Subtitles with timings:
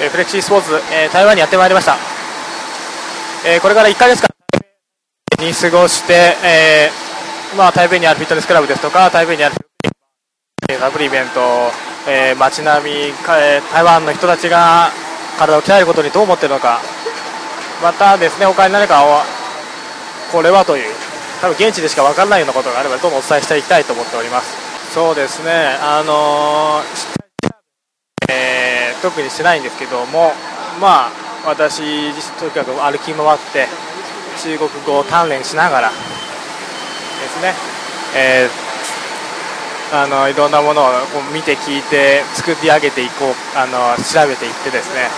[0.00, 1.96] え、フレキシースポーツ、え、台湾にやってまいりました、
[3.46, 4.28] え、これから1回ですか
[5.38, 6.90] に過ごして、え
[7.56, 9.54] まあ、台北にあるフィットネスクラブですとか台北にある
[10.80, 11.40] サプリメント、
[12.08, 14.90] えー、街並み、えー、台湾の人たちが
[15.38, 16.80] 体を鍛えることにどう思っているのか。
[17.82, 19.02] またですね他に何か
[20.32, 20.94] これはという
[21.40, 24.56] 多分現地でしか分からないようなことがあればどんどんお伝えしていきたいと思っております。
[24.94, 27.23] そうですねあの、ー、
[29.04, 30.32] 特にしてないんですけども
[30.80, 31.12] まあ
[31.44, 32.08] 私
[32.40, 33.68] とにかく歩き回って
[34.40, 35.96] 中国語を鍛錬しながらで
[37.28, 37.52] すね、
[38.16, 40.86] えー、あのいろんなものを
[41.34, 45.10] 見て聞いて作り上げていこうあの調べていってですね。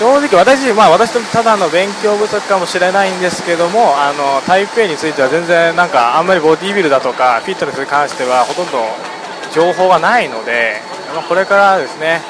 [0.00, 8.78] 正直私、まあ、私とただの勉強不足かもしれないんですけどもあの台北については全然なんかあんまりボディービルだとかフィットネスに関してはほとんど
[9.54, 10.82] 情報がないので、
[11.14, 12.20] まあ、これからですね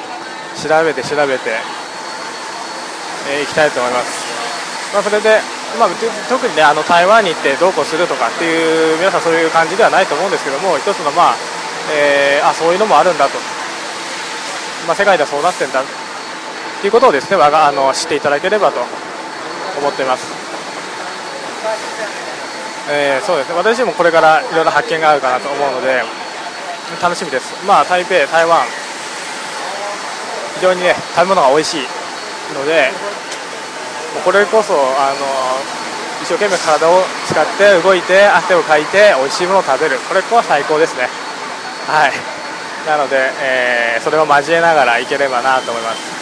[0.61, 5.41] 調べて調べてい、えー、きたいと思います、まあ、それで、
[5.79, 5.89] まあ、
[6.29, 11.35] 特にねあの台湾に行ってどうこうするとかっていう皆さんそういう感じではないと思うんですけども一つのまあ、
[11.91, 13.33] えー、あそういうのもあるんだと、
[14.85, 18.77] まあ、世界ではそうなってんだということをですねあの知っていただければと
[19.81, 20.29] 思っています、
[22.93, 23.57] えー、そうですね。
[23.57, 26.24] 私もこれからいろいろ発見があるかなと思うので
[27.01, 27.53] 楽しみです。
[27.65, 28.65] まあ台北台湾。
[30.55, 31.81] 非常にね食べ物が美味しい
[32.55, 32.89] ので
[34.23, 35.19] これこそあの
[36.23, 39.99] 一生懸命体を使って動いて汗をかいて美味しいものを食べる。
[40.07, 41.09] これこそ最高ですね。
[41.87, 42.13] はい。
[42.87, 46.14] なので、えー、それを交えながらいければなと思います。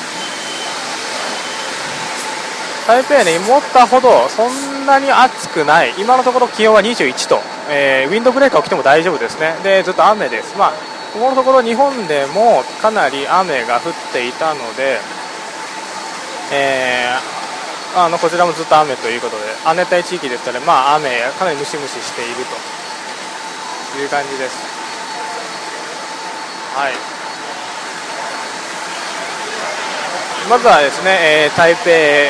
[2.85, 7.39] 台北ね、思ったほどそんなに暑くない、今のところ気温は21度、
[7.69, 10.71] えー、ウィンドブレーカー起きても大丈夫ですね、でずっと雨です、まあ、
[11.13, 14.99] ここのところ日本でもかなり雨が降っていたので、
[16.51, 22.35] えー、あのこちらもずっと雨ということで、亜熱帯地域ですので、まあ、雨、かなりムシムシしている
[23.93, 24.57] という感じです。
[26.75, 27.22] はい。
[30.49, 32.29] まずはですね、えー、台北、え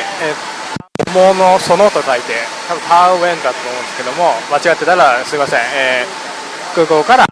[1.06, 2.34] ー、桃の園と書いて、
[2.68, 7.28] 多分ターウェンだと思うんですけども、間違ってたらすみません、えー、空港からし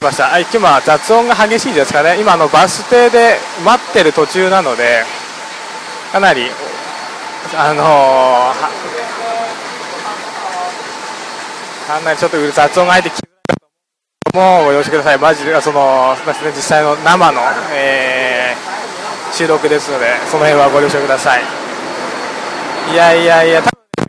[0.00, 0.38] ました。
[0.38, 5.04] 今、雑音が激しいですかね、今のバス停で待ってる途中なので、
[6.10, 6.50] かなり、
[7.54, 13.28] あのー、かなりちょっと雑音が入ってきて、
[14.32, 14.64] もう。
[14.66, 17.42] ご容赦ください、マジで、その、実際の生の、
[17.74, 18.35] えー
[19.36, 21.42] 収録ですのでその辺はご了承ください。
[22.92, 24.08] いやいやいや多分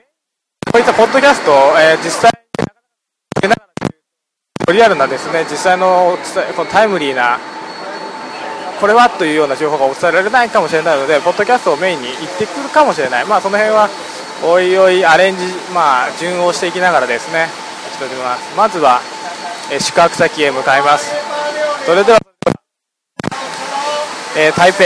[0.71, 2.31] こういったポッドキャスト、えー、実際
[4.71, 6.17] リアルなですね実際の
[6.55, 7.39] このタイムリーな
[8.79, 13.25] これはというような情報がお伝えられないかもしれないのでポッドキャストをメインに言ってくるかもしれない。
[13.25, 13.89] まあその辺は
[14.45, 17.47] おいおいアレンジまあ順応していきながらですね
[18.55, 19.01] まずは、
[19.71, 21.11] え、宿泊先へ向かいます。
[21.85, 22.19] それでは
[24.40, 24.84] えー、台北。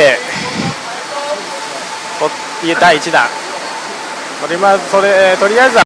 [2.80, 3.28] 第1弾。
[4.40, 5.84] とりまそれとりあえずは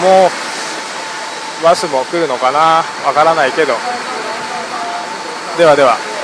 [0.00, 2.84] もうバスも来るのかな。
[3.04, 3.74] わからないけど。
[5.58, 6.15] ではでは。